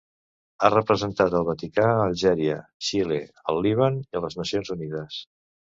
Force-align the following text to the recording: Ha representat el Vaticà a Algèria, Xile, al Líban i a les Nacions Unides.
Ha 0.67 0.71
representat 0.73 1.35
el 1.41 1.45
Vaticà 1.49 1.85
a 1.89 1.99
Algèria, 2.07 2.57
Xile, 2.89 3.21
al 3.53 3.63
Líban 3.67 4.03
i 4.07 4.21
a 4.21 4.27
les 4.29 4.41
Nacions 4.45 4.77
Unides. 4.79 5.25